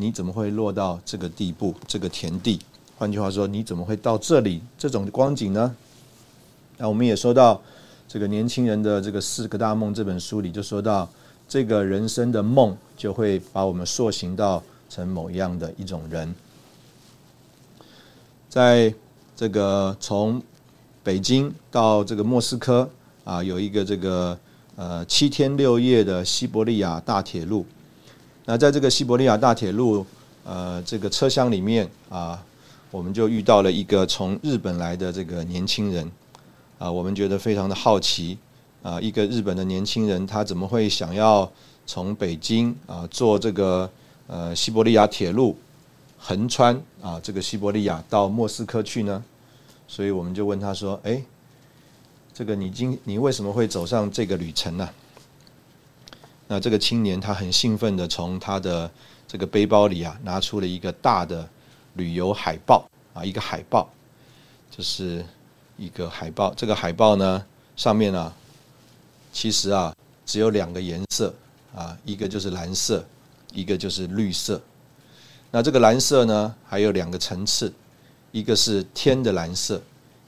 [0.00, 2.58] 你怎么会落到这个地步，这个田地？
[2.96, 5.76] 换句话说，你怎么会到这里这种光景呢？”
[6.78, 7.60] 那我们也说到。
[8.10, 11.06] 这个年轻人的这个四个大梦这本书里就说到，
[11.46, 16.34] 这个人生的梦就会把我们塑形到成某样的一种人。
[18.48, 18.94] 在
[19.36, 20.42] 这个从
[21.04, 22.88] 北京到这个莫斯科
[23.24, 24.38] 啊，有一个这个
[24.74, 27.66] 呃七天六夜的西伯利亚大铁路。
[28.50, 30.06] 那在这个西伯利亚大铁路
[30.42, 32.42] 呃这个车厢里面啊，
[32.90, 36.10] 我们就遇到了一个从日本来的这个年轻人。
[36.78, 38.38] 啊，我们觉得非常的好奇
[38.82, 41.50] 啊，一个日本的年轻人，他怎么会想要
[41.86, 43.90] 从北京啊坐这个
[44.26, 45.54] 呃西伯利亚铁路
[46.16, 49.22] 横穿啊这个西伯利亚到莫斯科去呢？
[49.86, 51.22] 所以我们就问他说：“哎，
[52.32, 54.88] 这个你今你为什么会走上这个旅程呢？”
[56.48, 58.90] 那这个青年他很兴奋的从他的
[59.28, 61.48] 这个背包里啊拿出了一个大的
[61.94, 62.84] 旅游海报
[63.14, 63.88] 啊，一个海报
[64.70, 65.24] 就是。
[65.80, 68.32] 一个海报，这个海报呢，上面呢，
[69.32, 69.94] 其实啊，
[70.26, 71.32] 只有两个颜色
[71.72, 73.06] 啊，一个就是蓝色，
[73.52, 74.60] 一个就是绿色。
[75.52, 77.72] 那这个蓝色呢，还有两个层次，
[78.32, 79.80] 一个是天的蓝色，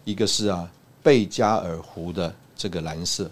[0.04, 0.70] 一个是啊
[1.02, 3.28] 贝加尔湖的这个蓝色。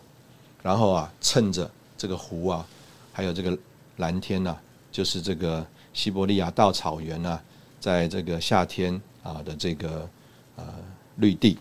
[0.60, 2.66] 然后啊，趁着这个湖啊，
[3.18, 3.58] 还有这个
[3.96, 4.56] 蓝天呐，
[4.92, 7.36] 就是这个西伯利亚大草原呐，
[7.80, 10.08] 在这个夏天啊的这个
[10.54, 10.64] 呃
[11.16, 11.58] 绿地。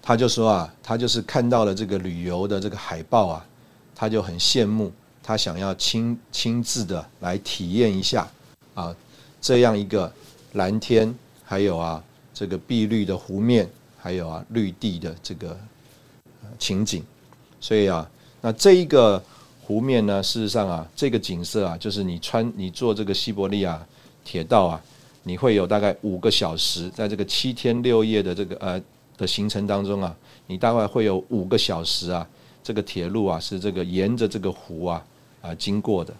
[0.00, 3.46] 他就说啊，他就是看到了这个旅游的这个海报啊，
[3.94, 4.90] 他就很羡慕，
[5.22, 8.26] 他想要亲亲自的来体验一下
[8.72, 8.96] 啊，
[9.42, 10.10] 这样一个
[10.54, 13.68] 蓝天，还有啊这个碧绿的湖面，
[13.98, 15.54] 还有啊绿地的这个
[16.58, 17.04] 情景。
[17.60, 19.22] 所以啊，那这一个
[19.70, 23.80] 湖面呢，事实上啊，这个景色啊，就是你穿你坐这个西伯利亚
[24.24, 24.82] 铁道啊，
[25.22, 28.82] 你会有大概五个小时，在这个七天六夜的这个呃。
[29.16, 32.26] 的行程当中啊，你大概会有五个小时啊，
[32.64, 35.04] 这个铁路啊是这个沿着这个湖啊
[35.42, 36.14] 啊经过的，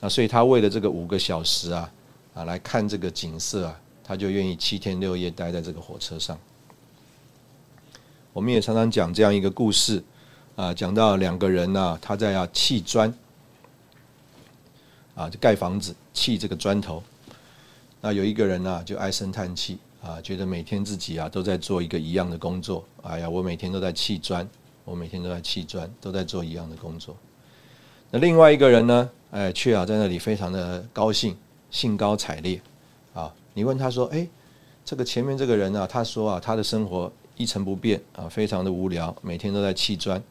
[0.00, 1.90] 那所以他为了这个五个小时啊
[2.34, 6.38] 啊来看这个景色啊，他就愿意七天六夜待在这个火车上。
[8.34, 10.04] 我们也常常讲这样一个故事
[10.56, 13.14] 啊，讲到两个人呢，他在要砌砖
[15.14, 17.02] 啊，就盖房子砌这个砖头，
[18.00, 19.78] 那有一个人呢就唉声叹气。
[20.02, 22.84] 啊，觉得每天自己啊都在做一个一样的工作。
[23.02, 24.48] 哎呀，我每天都在砌砖，
[24.84, 27.16] 我每天都在砌砖，都在做一样的工作。
[28.12, 31.36] 那另外一个人呢，哎，却啊在那里非常的高兴，
[31.72, 32.60] 兴高采烈。
[33.14, 34.28] 啊，你问他说，哎，
[34.84, 40.22] 这个前面这个人呢，他说啊，他的生活一成不变啊，非常的无聊，每天都在砌砖，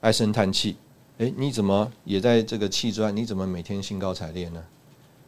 [0.00, 0.76] 唉声叹气。
[1.18, 3.14] 哎，你怎么也在这个砌砖？
[3.14, 4.64] 你怎么每天兴高采烈呢？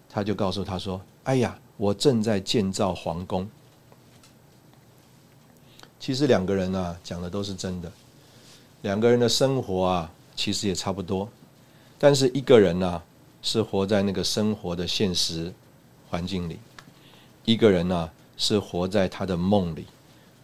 [0.08, 1.58] 他就告诉他说，哎呀。
[1.78, 3.48] 我正在建造皇宫。
[5.98, 7.90] 其实两个人啊讲的都是真的，
[8.82, 11.28] 两个人的生活啊其实也差不多。
[11.98, 13.02] 但是一个人呢，
[13.40, 15.52] 是活在那个生活的现实
[16.08, 16.56] 环境里；
[17.44, 19.86] 一个人呢，是活在他的梦里，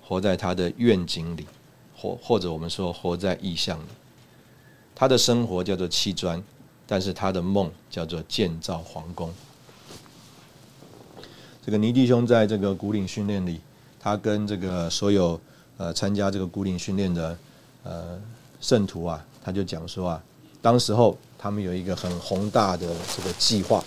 [0.02, 1.46] 活在他的愿景里，
[1.94, 3.88] 或或者我们说活在意象里。
[4.98, 6.42] 他的生活叫做砌砖，
[6.84, 9.32] 但是他的梦叫做建造皇宫。
[11.64, 13.60] 这个尼弟兄在这个古岭训练里，
[14.00, 15.40] 他跟这个所有
[15.76, 17.38] 呃参加这个古岭训练的
[17.84, 18.20] 呃
[18.60, 20.24] 圣徒啊，他就讲说啊，
[20.60, 23.84] 当时候他们有一个很宏大的这个计划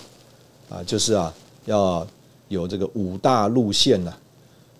[0.70, 1.30] 啊，就是啊
[1.66, 2.06] 要
[2.48, 4.14] 有这个五大路线呐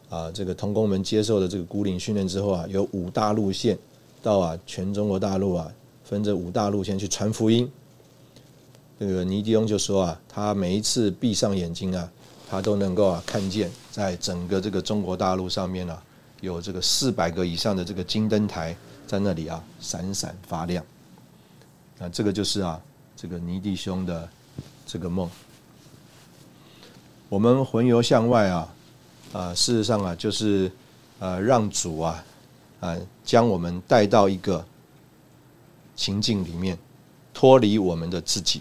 [0.09, 3.79] 啊，这个童工们接受了这个古岭训练之后啊，有五大路线
[4.23, 5.71] 到啊全中国大陆啊。
[6.05, 7.71] 分着五大路线去传福音。
[9.01, 12.09] 这个尼迪翁就说啊，他每一次闭上眼睛啊，
[12.49, 16.01] 他都能够啊看见，在整个这个中国大陆上面啊，
[16.41, 20.85] 有这个四百个以上的这个金灯台在那里啊闪闪发亮。
[21.99, 22.81] 啊，这个就是啊
[23.17, 24.29] 这个尼弟兄的
[24.87, 25.29] 这个梦。
[27.29, 28.75] 我们魂游向外啊，
[29.33, 30.71] 啊，事实上啊，就是
[31.19, 32.25] 呃让主啊
[32.79, 34.65] 啊将我们带到一个。
[35.95, 36.79] 情境里面
[37.35, 38.61] 脱离我们的自己，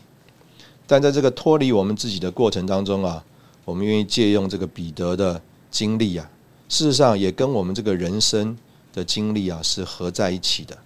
[0.85, 3.23] 但在这个脱离我们自己的过程当中啊，
[3.65, 6.29] 我们愿意借用这个彼得的经历啊，
[6.69, 8.57] 事实上也跟我们这个人生
[8.93, 10.77] 的经历啊是合在一起的。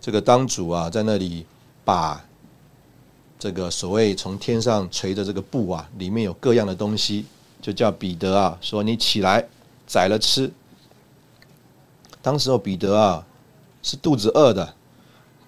[0.00, 1.46] 这个当主啊在那里
[1.84, 2.22] 把
[3.38, 7.24] 这个所谓从天上垂的这个布啊，里面有各样的东西，
[7.60, 9.46] 就叫彼得啊说：“你起来
[9.86, 10.50] 宰了吃。”
[12.22, 13.26] 当时候彼得啊
[13.82, 14.74] 是肚子饿的。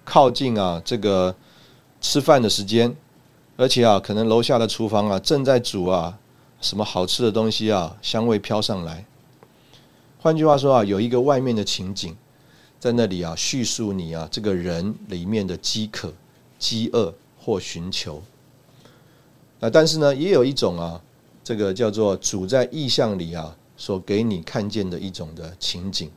[0.07, 1.35] 靠近啊，这个
[2.01, 2.97] 吃饭的时间，
[3.57, 6.17] 而且啊，可能楼下的厨房啊正在煮啊
[6.61, 9.05] 什么好吃的东西啊，香味飘上来。
[10.21, 12.17] 换句话说啊，有一个外面的情景
[12.79, 16.13] 在那里啊，叙述你啊这个人里面的饥渴、
[16.57, 18.23] 饥饿或寻求。
[19.59, 21.03] 啊，但是呢，也有一种啊，
[21.43, 26.09] 这个叫做主在意象里啊所给你看见的一种的情景，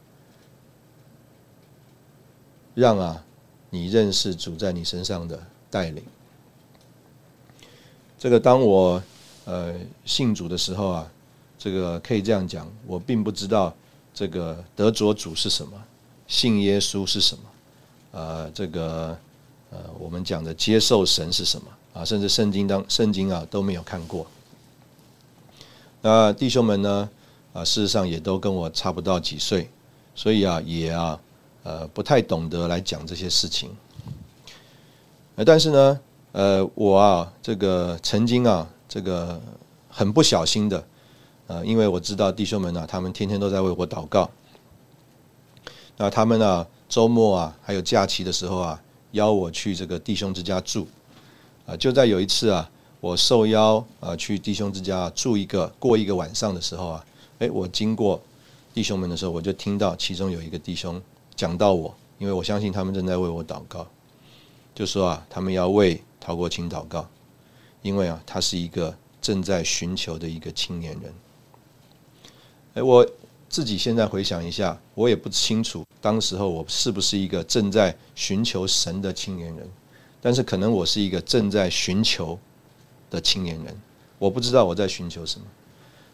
[2.75, 3.25] 让啊。
[3.69, 5.39] 你认识主在你身上的
[5.69, 6.03] 带领。
[8.17, 9.01] 这个当我
[9.45, 9.73] 呃
[10.05, 11.11] 信主的时候啊，
[11.57, 13.73] 这个可以这样讲，我并不知道
[14.13, 15.71] 这个得着主是什么，
[16.27, 17.43] 信耶稣是什么，
[18.11, 19.17] 呃，这个
[19.69, 24.25] 呃我们讲的接受神是什么啊，甚至圣经当圣经啊都没有看过。
[26.01, 27.09] 那弟兄们呢
[27.53, 29.69] 啊，事实上也都跟我差不到几岁，
[30.15, 31.19] 所以啊也啊。
[31.63, 33.75] 呃，不太懂得来讲这些事情。
[35.35, 35.99] 呃，但是呢，
[36.31, 39.39] 呃，我啊，这个曾经啊，这个
[39.89, 40.83] 很不小心的，
[41.47, 44.29] 呃，因为我知道弟兄们啊，他们天天都在为我祷告。
[45.97, 48.81] 那他们呢，周末啊，还有假期的时候啊，
[49.11, 50.87] 邀我去这个弟兄之家住。
[51.65, 57.05] 啊，就在有一次啊，我受邀啊去弟兄之家住一个过一个晚上的时候啊，
[57.39, 58.21] 哎，我经过
[58.73, 61.01] 弟兄们的时候，我就听到其中有一个弟兄。
[61.39, 63.87] 讲到我，因为我相信他们正在为我祷告，
[64.75, 67.07] 就说啊，他们要为陶国清祷告，
[67.81, 71.13] 因为啊，他是一个正在寻求的一个青年人。
[72.73, 73.09] 哎，我
[73.47, 79.65] 自己现在回想一下，我也不清楚当时候我是不是一个正在寻求神的青年人，
[80.19, 82.37] 但是可能我是一个正在寻求
[83.09, 83.73] 的青年人。
[84.17, 85.45] 我不知道我在寻求什么，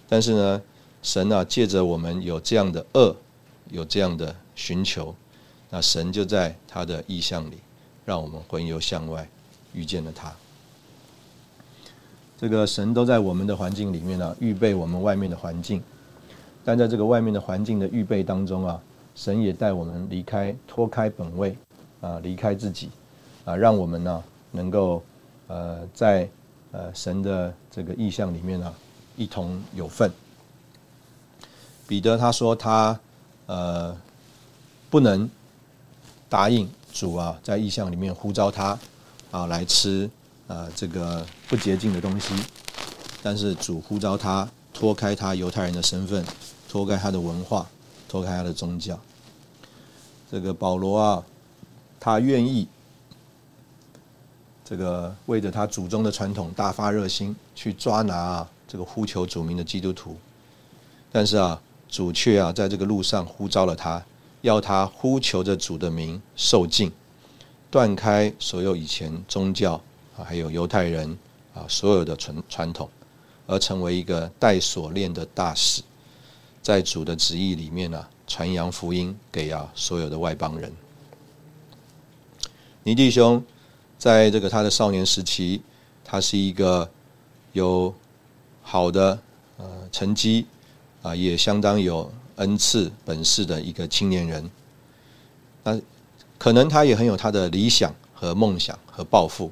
[0.08, 0.62] 但是呢，
[1.02, 3.16] 神啊，借着我们有这样的恶，
[3.72, 4.36] 有这样的。
[4.56, 5.14] 寻求，
[5.70, 7.58] 那神就在他的意象里，
[8.06, 9.28] 让我们魂游向外，
[9.74, 10.34] 遇见了他。
[12.38, 15.84] 这个神都在我们的环境里面呢，预备我们外面的环境。
[16.64, 18.82] 但在这个外面的环境的预备当中啊，
[19.14, 21.58] 神也带我们离开、脱开本位
[22.02, 22.90] 啊，离开自己
[23.44, 25.04] 啊，让我们呢能够
[25.48, 26.28] 呃在
[26.72, 28.74] 呃神的这个意象里面呢
[29.18, 30.12] 一同有份。
[31.88, 32.98] 彼得他说他
[33.48, 34.05] 呃。
[34.90, 35.30] 不能
[36.30, 38.78] 答应主啊，在意象里面呼召他
[39.32, 40.10] 啊来吃
[40.48, 42.34] 啊这个不洁净的东西，
[43.22, 46.26] 但是主呼召他脱开他犹太人的身份，
[46.70, 47.68] 脱开他的文化，
[48.08, 49.00] 脱开他的宗教。
[50.32, 51.24] 这个保罗啊，
[52.00, 52.68] 他愿意
[54.64, 60.18] 这个为着他祖宗的传统大发热心，去抓拿啊这个呼求主名的基督徒，
[61.12, 64.04] 但是啊，主却啊在这个路上呼召了他。
[64.46, 66.92] 要他呼求着主的名受尽，
[67.72, 69.74] 断开所有以前宗教
[70.16, 71.18] 啊，还有犹太人
[71.56, 72.88] 啊所有的传传统，
[73.48, 75.82] 而成为一个带锁链的大使，
[76.62, 80.72] 在主的旨意里面呢，传扬福音给啊所有的外邦人。
[82.84, 83.44] 倪弟兄
[83.98, 85.60] 在这个他的少年时期，
[86.04, 86.88] 他是一个
[87.54, 87.92] 有
[88.62, 89.20] 好的
[89.58, 90.46] 呃成绩
[91.02, 94.50] 啊，也相当有恩赐本事的一个青年人。
[95.64, 95.80] 那
[96.38, 99.52] 可能他也很有他的理想和梦想和抱负，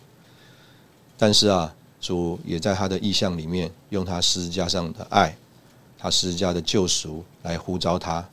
[1.17, 5.36] 但是啊，主也在他的意象里面，用他十字架上的爱，
[5.97, 8.27] 他十字架的救赎来呼召他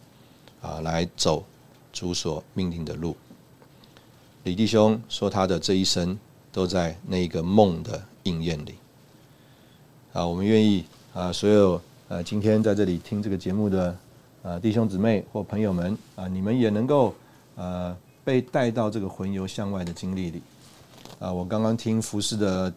[0.60, 1.44] 啊，来走
[1.92, 3.16] 主所命令的路。
[4.42, 6.18] 李弟兄说，他的这一生
[6.50, 8.74] 都在那个梦的应验里。
[10.12, 10.84] 啊，我们愿意
[11.14, 13.96] 啊，所有呃，今天在这里听这个节目的
[14.42, 17.14] 呃弟兄姊妹或朋友们啊，你们也能够
[17.56, 20.42] 呃被带到这个魂游向外的经历里。
[21.18, 22.72] 啊，我刚刚听服侍的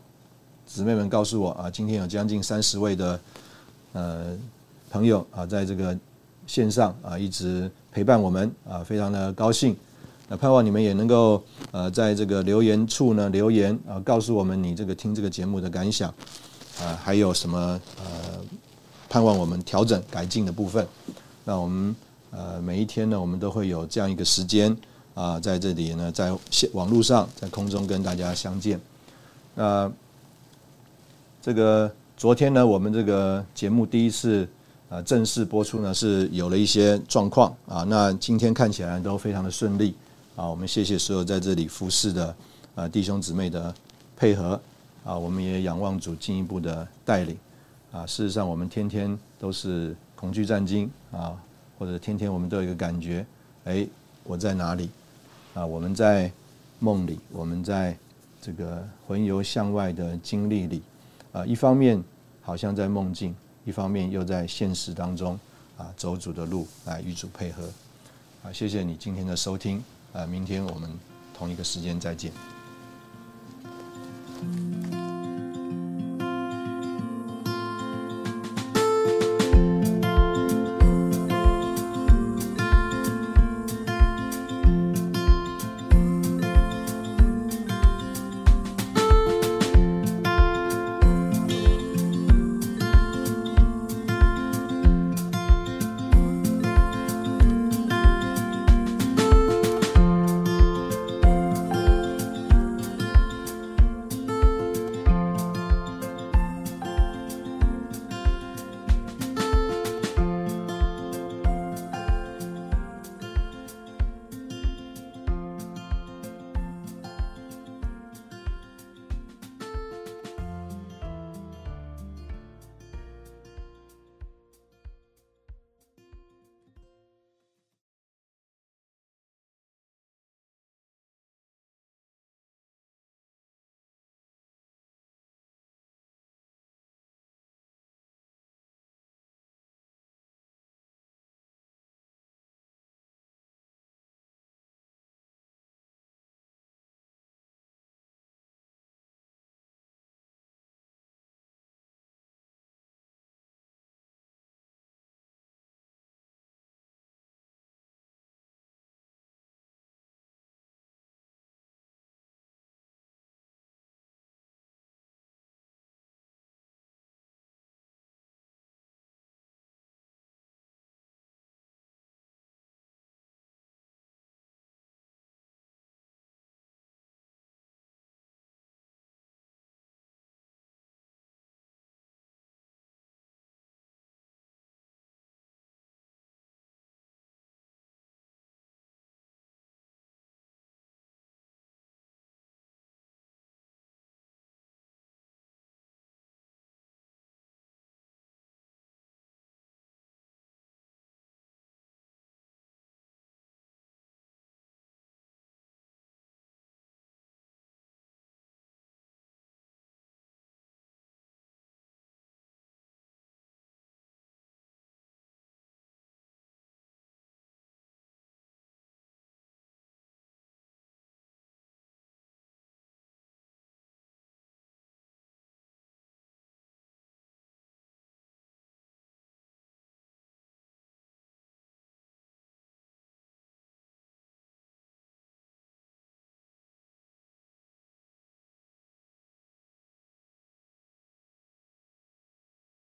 [0.65, 3.19] 姊妹们告诉我啊，今天有将近三十位的
[3.93, 4.37] 呃
[4.89, 5.97] 朋友啊，在这个
[6.45, 9.75] 线上啊一直陪伴我们啊，非常的高兴。
[10.27, 11.41] 那盼望你们也能够
[11.71, 16.09] 呃，在这个留言处呢留言啊，告诉我们你这个听这个节目的感想
[16.81, 17.57] 啊，还有什么
[17.97, 18.41] 呃，
[19.07, 20.85] 盼望我们调整改进的部分。
[21.45, 21.95] 那我们
[22.31, 24.75] 呃每一天呢，我们都会有这样一个时间
[25.13, 28.79] 啊，在这里呢，在线网络上，在空中跟大家相见。
[29.55, 29.91] 那
[31.41, 34.47] 这个昨天呢，我们这个节目第一次
[34.89, 37.83] 啊正式播出呢，是有了一些状况啊。
[37.83, 39.95] 那今天看起来都非常的顺利。
[40.35, 42.35] 啊，我们谢谢所有在这里服侍的
[42.73, 43.71] 啊弟兄姊妹的
[44.17, 44.59] 配合
[45.03, 47.37] 啊，我们也仰望主进一步的带领
[47.91, 48.03] 啊。
[48.07, 51.39] 事实上，我们天天都是恐惧战惊啊，
[51.79, 53.25] 或者天天我们都有一个感觉，
[53.63, 53.87] 哎，
[54.23, 54.89] 我在哪里？
[55.53, 56.29] 啊，我们在
[56.79, 57.95] 梦里，我们在
[58.41, 60.81] 这个魂游向外的经历里，
[61.31, 62.03] 啊，一方面
[62.41, 63.33] 好像在梦境，
[63.63, 65.39] 一方面又在现实当中
[65.77, 67.69] 啊，走主的路来与主配合。
[68.43, 70.89] 啊，谢谢你今天的收听，啊，明天我们
[71.33, 72.31] 同一个时间再见。